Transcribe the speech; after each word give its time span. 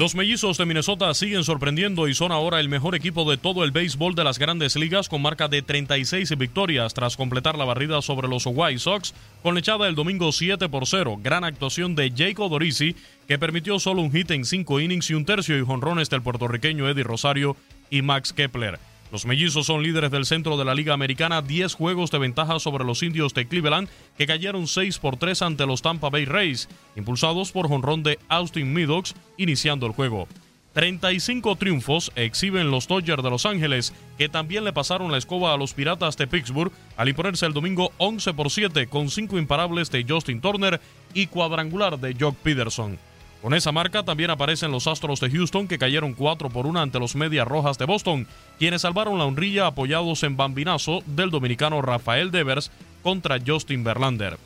Los 0.00 0.14
mellizos 0.14 0.56
de 0.56 0.64
Minnesota 0.64 1.12
siguen 1.12 1.44
sorprendiendo 1.44 2.08
y 2.08 2.14
son 2.14 2.32
ahora 2.32 2.58
el 2.58 2.70
mejor 2.70 2.94
equipo 2.94 3.30
de 3.30 3.36
todo 3.36 3.64
el 3.64 3.70
béisbol 3.70 4.14
de 4.14 4.24
las 4.24 4.38
grandes 4.38 4.74
ligas 4.74 5.10
con 5.10 5.20
marca 5.20 5.46
de 5.46 5.60
36 5.60 6.38
victorias 6.38 6.94
tras 6.94 7.18
completar 7.18 7.58
la 7.58 7.66
barrida 7.66 8.00
sobre 8.00 8.26
los 8.26 8.46
White 8.46 8.78
Sox 8.78 9.12
con 9.42 9.54
lechada 9.54 9.86
el 9.88 9.94
domingo 9.94 10.32
7 10.32 10.70
por 10.70 10.86
0. 10.86 11.18
Gran 11.22 11.44
actuación 11.44 11.96
de 11.96 12.10
Jacob 12.16 12.48
Dorisi 12.48 12.96
que 13.28 13.38
permitió 13.38 13.78
solo 13.78 14.00
un 14.00 14.10
hit 14.10 14.30
en 14.30 14.46
5 14.46 14.80
innings 14.80 15.10
y 15.10 15.14
un 15.14 15.26
tercio 15.26 15.58
y 15.58 15.66
jonrones 15.66 16.08
del 16.08 16.22
puertorriqueño 16.22 16.88
Eddie 16.88 17.04
Rosario 17.04 17.54
y 17.90 18.00
Max 18.00 18.32
Kepler. 18.32 18.78
Los 19.12 19.26
mellizos 19.26 19.66
son 19.66 19.82
líderes 19.82 20.12
del 20.12 20.24
centro 20.24 20.56
de 20.56 20.64
la 20.64 20.74
Liga 20.74 20.94
Americana, 20.94 21.42
10 21.42 21.74
juegos 21.74 22.12
de 22.12 22.18
ventaja 22.18 22.60
sobre 22.60 22.84
los 22.84 23.02
indios 23.02 23.34
de 23.34 23.48
Cleveland, 23.48 23.88
que 24.16 24.26
cayeron 24.26 24.68
6 24.68 24.98
por 25.00 25.16
3 25.16 25.42
ante 25.42 25.66
los 25.66 25.82
Tampa 25.82 26.10
Bay 26.10 26.26
Rays, 26.26 26.68
impulsados 26.94 27.50
por 27.50 27.68
jonrón 27.68 28.04
de 28.04 28.20
Austin 28.28 28.72
Meadows, 28.72 29.16
iniciando 29.36 29.86
el 29.86 29.92
juego. 29.92 30.28
35 30.74 31.56
triunfos 31.56 32.12
exhiben 32.14 32.70
los 32.70 32.86
Dodgers 32.86 33.24
de 33.24 33.30
Los 33.30 33.44
Ángeles, 33.44 33.92
que 34.16 34.28
también 34.28 34.62
le 34.62 34.72
pasaron 34.72 35.10
la 35.10 35.18
escoba 35.18 35.52
a 35.52 35.56
los 35.56 35.74
Piratas 35.74 36.16
de 36.16 36.28
Pittsburgh 36.28 36.70
al 36.96 37.08
imponerse 37.08 37.46
el 37.46 37.52
domingo 37.52 37.90
11 37.98 38.34
por 38.34 38.50
7 38.50 38.86
con 38.86 39.10
5 39.10 39.36
imparables 39.38 39.90
de 39.90 40.06
Justin 40.08 40.40
Turner 40.40 40.80
y 41.12 41.26
cuadrangular 41.26 41.98
de 41.98 42.14
Jock 42.18 42.36
Peterson. 42.36 42.98
Con 43.42 43.54
esa 43.54 43.72
marca 43.72 44.02
también 44.02 44.30
aparecen 44.30 44.70
los 44.70 44.86
Astros 44.86 45.18
de 45.20 45.30
Houston 45.30 45.66
que 45.66 45.78
cayeron 45.78 46.12
4 46.12 46.50
por 46.50 46.66
1 46.66 46.78
ante 46.78 46.98
los 46.98 47.16
Medias 47.16 47.48
Rojas 47.48 47.78
de 47.78 47.86
Boston, 47.86 48.26
quienes 48.58 48.82
salvaron 48.82 49.18
la 49.18 49.24
honrilla 49.24 49.66
apoyados 49.66 50.22
en 50.24 50.36
bambinazo 50.36 51.02
del 51.06 51.30
dominicano 51.30 51.80
Rafael 51.80 52.30
Devers 52.30 52.70
contra 53.02 53.38
Justin 53.44 53.82
Verlander. 53.82 54.36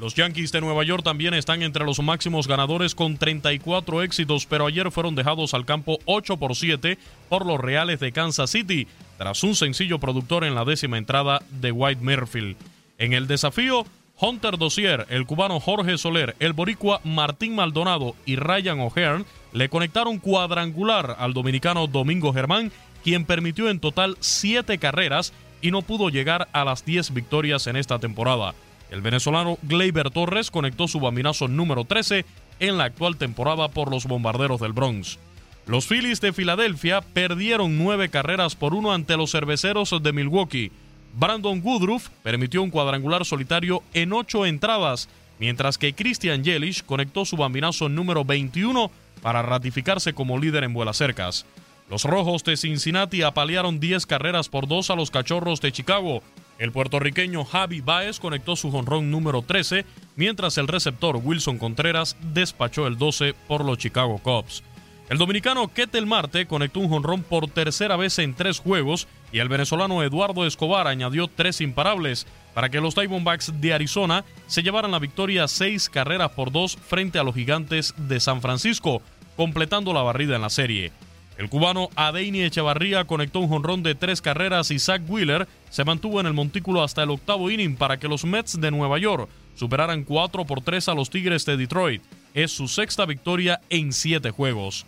Los 0.00 0.14
Yankees 0.14 0.50
de 0.50 0.62
Nueva 0.62 0.82
York 0.82 1.04
también 1.04 1.34
están 1.34 1.62
entre 1.62 1.84
los 1.84 2.00
máximos 2.00 2.48
ganadores 2.48 2.94
con 2.94 3.18
34 3.18 4.02
éxitos, 4.02 4.46
pero 4.46 4.66
ayer 4.66 4.90
fueron 4.90 5.14
dejados 5.14 5.52
al 5.52 5.66
campo 5.66 5.98
8 6.06 6.38
por 6.38 6.56
7 6.56 6.98
por 7.28 7.44
los 7.44 7.60
Reales 7.60 8.00
de 8.00 8.10
Kansas 8.10 8.50
City, 8.50 8.88
tras 9.18 9.44
un 9.44 9.54
sencillo 9.54 10.00
productor 10.00 10.44
en 10.44 10.54
la 10.54 10.64
décima 10.64 10.96
entrada 10.96 11.42
de 11.50 11.70
White 11.70 12.02
Merfield. 12.02 12.56
En 12.96 13.12
el 13.12 13.26
desafío, 13.26 13.84
Hunter 14.20 14.58
Dossier, 14.58 15.06
el 15.08 15.24
cubano 15.24 15.60
Jorge 15.60 15.96
Soler, 15.96 16.36
el 16.40 16.52
boricua 16.52 17.00
Martín 17.04 17.54
Maldonado 17.54 18.14
y 18.26 18.36
Ryan 18.36 18.80
O'Hearn 18.80 19.24
le 19.52 19.70
conectaron 19.70 20.18
cuadrangular 20.18 21.16
al 21.18 21.32
dominicano 21.32 21.86
Domingo 21.86 22.34
Germán, 22.34 22.70
quien 23.02 23.24
permitió 23.24 23.70
en 23.70 23.80
total 23.80 24.18
7 24.20 24.76
carreras 24.76 25.32
y 25.62 25.70
no 25.70 25.80
pudo 25.80 26.10
llegar 26.10 26.48
a 26.52 26.66
las 26.66 26.84
10 26.84 27.14
victorias 27.14 27.66
en 27.66 27.76
esta 27.76 27.98
temporada. 27.98 28.54
El 28.90 29.00
venezolano 29.00 29.56
Gleyber 29.62 30.10
Torres 30.10 30.50
conectó 30.50 30.86
su 30.86 31.00
bambinazo 31.00 31.48
número 31.48 31.84
13 31.84 32.26
en 32.58 32.76
la 32.76 32.84
actual 32.84 33.16
temporada 33.16 33.68
por 33.68 33.90
los 33.90 34.04
bombarderos 34.04 34.60
del 34.60 34.74
Bronx. 34.74 35.18
Los 35.66 35.86
Phillies 35.86 36.20
de 36.20 36.34
Filadelfia 36.34 37.00
perdieron 37.00 37.78
9 37.78 38.10
carreras 38.10 38.54
por 38.54 38.74
uno 38.74 38.92
ante 38.92 39.16
los 39.16 39.30
cerveceros 39.30 39.94
de 40.02 40.12
Milwaukee. 40.12 40.72
Brandon 41.14 41.60
Woodruff 41.62 42.08
permitió 42.22 42.62
un 42.62 42.70
cuadrangular 42.70 43.24
solitario 43.24 43.82
en 43.94 44.12
ocho 44.12 44.46
entradas, 44.46 45.08
mientras 45.38 45.78
que 45.78 45.94
Christian 45.94 46.44
Yelich 46.44 46.84
conectó 46.84 47.24
su 47.24 47.36
bambinazo 47.36 47.88
número 47.88 48.24
21 48.24 48.90
para 49.22 49.42
ratificarse 49.42 50.12
como 50.12 50.38
líder 50.38 50.64
en 50.64 50.74
vuelas 50.74 50.96
cercas. 50.96 51.46
Los 51.90 52.04
Rojos 52.04 52.44
de 52.44 52.56
Cincinnati 52.56 53.22
apalearon 53.22 53.80
10 53.80 54.06
carreras 54.06 54.48
por 54.48 54.68
2 54.68 54.90
a 54.90 54.94
los 54.94 55.10
Cachorros 55.10 55.60
de 55.60 55.72
Chicago. 55.72 56.22
El 56.58 56.70
puertorriqueño 56.70 57.44
Javi 57.44 57.80
Baez 57.80 58.20
conectó 58.20 58.54
su 58.54 58.70
jonrón 58.70 59.10
número 59.10 59.42
13, 59.42 59.84
mientras 60.14 60.56
el 60.58 60.68
receptor 60.68 61.16
Wilson 61.16 61.58
Contreras 61.58 62.16
despachó 62.32 62.86
el 62.86 62.96
12 62.96 63.34
por 63.48 63.64
los 63.64 63.78
Chicago 63.78 64.18
Cubs. 64.18 64.62
El 65.08 65.18
dominicano 65.18 65.66
Ketel 65.66 66.06
Marte 66.06 66.46
conectó 66.46 66.78
un 66.78 66.88
jonrón 66.88 67.24
por 67.24 67.48
tercera 67.48 67.96
vez 67.96 68.20
en 68.20 68.34
tres 68.34 68.60
juegos 68.60 69.08
y 69.32 69.38
el 69.38 69.48
venezolano 69.48 70.02
Eduardo 70.02 70.46
Escobar 70.46 70.86
añadió 70.86 71.28
tres 71.28 71.60
imparables 71.60 72.26
para 72.54 72.68
que 72.68 72.80
los 72.80 72.94
Diamondbacks 72.94 73.60
de 73.60 73.72
Arizona 73.72 74.24
se 74.46 74.62
llevaran 74.62 74.90
la 74.90 74.98
victoria 74.98 75.46
seis 75.48 75.88
carreras 75.88 76.30
por 76.30 76.50
dos 76.50 76.76
frente 76.76 77.18
a 77.18 77.22
los 77.22 77.34
gigantes 77.34 77.94
de 77.96 78.18
San 78.20 78.40
Francisco, 78.40 79.02
completando 79.36 79.92
la 79.92 80.02
barrida 80.02 80.36
en 80.36 80.42
la 80.42 80.50
serie. 80.50 80.92
El 81.38 81.48
cubano 81.48 81.88
Adeini 81.96 82.42
Echevarría 82.42 83.06
conectó 83.06 83.40
un 83.40 83.48
jonrón 83.48 83.82
de 83.82 83.94
tres 83.94 84.20
carreras 84.20 84.70
y 84.70 84.78
Zach 84.78 85.00
Wheeler 85.08 85.48
se 85.70 85.84
mantuvo 85.84 86.20
en 86.20 86.26
el 86.26 86.34
montículo 86.34 86.82
hasta 86.82 87.02
el 87.02 87.10
octavo 87.10 87.50
inning 87.50 87.76
para 87.76 87.98
que 87.98 88.08
los 88.08 88.26
Mets 88.26 88.60
de 88.60 88.70
Nueva 88.70 88.98
York 88.98 89.26
superaran 89.54 90.04
4 90.04 90.44
por 90.44 90.60
3 90.60 90.88
a 90.88 90.94
los 90.94 91.08
Tigres 91.08 91.46
de 91.46 91.56
Detroit. 91.56 92.02
Es 92.34 92.52
su 92.52 92.68
sexta 92.68 93.06
victoria 93.06 93.60
en 93.70 93.94
siete 93.94 94.30
juegos. 94.30 94.84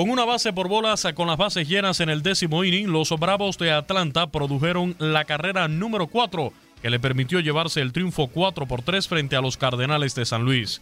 Con 0.00 0.08
una 0.08 0.24
base 0.24 0.54
por 0.54 0.66
bolas 0.66 1.06
con 1.14 1.26
las 1.26 1.36
bases 1.36 1.68
llenas 1.68 2.00
en 2.00 2.08
el 2.08 2.22
décimo 2.22 2.64
inning, 2.64 2.90
los 2.90 3.10
Bravos 3.18 3.58
de 3.58 3.70
Atlanta 3.70 4.28
produjeron 4.28 4.96
la 4.98 5.26
carrera 5.26 5.68
número 5.68 6.06
4 6.06 6.54
que 6.80 6.88
le 6.88 6.98
permitió 6.98 7.38
llevarse 7.38 7.82
el 7.82 7.92
triunfo 7.92 8.28
4 8.28 8.64
por 8.64 8.80
3 8.80 9.06
frente 9.06 9.36
a 9.36 9.42
los 9.42 9.58
Cardenales 9.58 10.14
de 10.14 10.24
San 10.24 10.42
Luis. 10.42 10.80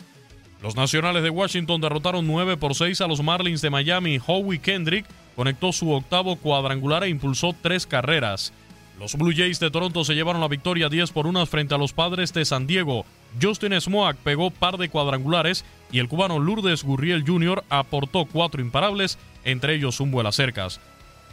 Los 0.63 0.77
Nacionales 0.77 1.25
de 1.25 1.31
Washington 1.31 1.81
derrotaron 1.81 2.29
9 2.29 2.59
por 2.59 2.77
6 2.77 3.01
a 3.01 3.09
los 3.09 3.21
Marlins 3.21 3.61
de 3.61 3.71
Miami. 3.71 4.21
Howie 4.25 4.61
Kendrick 4.61 5.05
conectó 5.35 5.73
su 5.73 5.91
octavo 5.91 6.37
cuadrangular 6.37 7.03
e 7.03 7.09
impulsó 7.09 7.57
tres 7.61 7.89
carreras. 7.89 8.53
Los 9.01 9.17
Blue 9.17 9.35
Jays 9.37 9.59
de 9.59 9.73
Toronto 9.73 10.05
se 10.05 10.15
llevaron 10.15 10.41
la 10.41 10.47
victoria 10.47 10.89
10 10.89 11.11
por 11.11 11.27
1 11.27 11.45
frente 11.47 11.75
a 11.75 11.79
los 11.79 11.93
Padres 11.93 12.33
de 12.35 12.45
San 12.45 12.69
Diego. 12.69 13.05
Justin 13.41 13.81
Smoak 13.81 14.17
pegó 14.17 14.51
par 14.51 14.79
de 14.79 14.89
cuadrangulares 14.89 15.65
y 15.91 15.99
el 15.99 16.09
cubano 16.09 16.39
Lourdes 16.39 16.85
Gurriel 16.85 17.25
Jr. 17.27 17.65
aportó 17.69 18.27
cuatro 18.27 18.61
imparables, 18.61 19.19
entre 19.45 19.75
ellos 19.75 20.01
un 20.01 20.11
vuelo 20.11 20.33
cercas. 20.33 20.81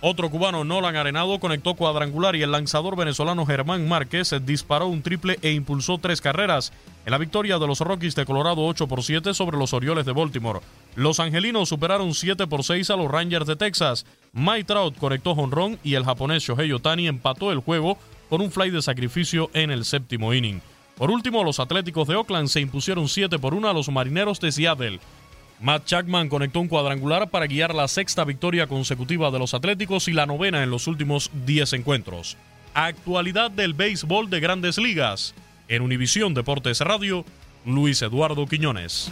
Otro 0.01 0.29
cubano, 0.29 0.63
Nolan 0.63 0.97
Arenado, 0.97 1.39
conectó 1.39 1.73
cuadrangular 1.73 2.35
y 2.35 2.43
el 2.43 2.51
lanzador 2.51 2.95
venezolano 2.95 3.45
Germán 3.45 3.87
Márquez 3.87 4.35
disparó 4.45 4.87
un 4.87 5.01
triple 5.01 5.39
e 5.41 5.51
impulsó 5.51 5.97
tres 5.97 6.21
carreras 6.21 6.73
en 7.05 7.11
la 7.11 7.17
victoria 7.17 7.57
de 7.57 7.65
los 7.65 7.79
Rockies 7.79 8.13
de 8.13 8.25
Colorado 8.25 8.65
8 8.65 8.87
por 8.87 9.03
7 9.03 9.33
sobre 9.33 9.57
los 9.57 9.73
Orioles 9.73 10.05
de 10.05 10.11
Baltimore. 10.11 10.59
Los 10.95 11.19
angelinos 11.19 11.69
superaron 11.69 12.13
7 12.13 12.45
por 12.45 12.63
6 12.63 12.89
a 12.89 12.97
los 12.97 13.09
Rangers 13.09 13.47
de 13.47 13.55
Texas. 13.55 14.05
Mike 14.33 14.65
Trout 14.65 14.97
conectó 14.97 15.31
honrón 15.31 15.79
y 15.83 15.95
el 15.95 16.05
japonés 16.05 16.43
Shohei 16.43 16.71
Otani 16.73 17.07
empató 17.07 17.51
el 17.51 17.59
juego 17.59 17.97
con 18.29 18.41
un 18.41 18.51
fly 18.51 18.69
de 18.69 18.81
sacrificio 18.81 19.49
en 19.53 19.71
el 19.71 19.85
séptimo 19.85 20.33
inning. 20.33 20.61
Por 20.97 21.11
último, 21.11 21.43
los 21.43 21.59
Atléticos 21.59 22.07
de 22.07 22.15
Oakland 22.15 22.47
se 22.47 22.61
impusieron 22.61 23.09
7 23.09 23.37
por 23.37 23.53
1 23.53 23.67
a 23.67 23.73
los 23.73 23.89
Marineros 23.89 24.39
de 24.39 24.51
Seattle. 24.51 24.99
Matt 25.59 25.85
Chapman 25.85 26.29
conectó 26.29 26.59
un 26.59 26.67
cuadrangular 26.67 27.29
para 27.29 27.47
guiar 27.47 27.75
la 27.75 27.87
sexta 27.87 28.23
victoria 28.23 28.67
consecutiva 28.67 29.31
de 29.31 29.39
los 29.39 29.53
Atléticos 29.53 30.07
y 30.07 30.13
la 30.13 30.25
novena 30.25 30.63
en 30.63 30.69
los 30.69 30.87
últimos 30.87 31.31
10 31.45 31.73
encuentros. 31.73 32.37
Actualidad 32.73 33.51
del 33.51 33.73
béisbol 33.73 34.29
de 34.29 34.39
grandes 34.39 34.77
ligas. 34.77 35.33
En 35.67 35.81
Univisión 35.81 36.33
Deportes 36.33 36.79
Radio, 36.81 37.25
Luis 37.65 38.01
Eduardo 38.01 38.45
Quiñones. 38.45 39.11